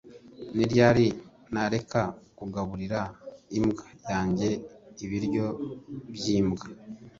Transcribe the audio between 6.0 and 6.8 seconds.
byimbwa